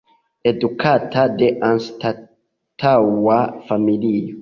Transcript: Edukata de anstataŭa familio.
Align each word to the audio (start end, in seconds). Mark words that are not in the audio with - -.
Edukata 0.51 1.23
de 1.43 1.47
anstataŭa 1.71 3.41
familio. 3.71 4.39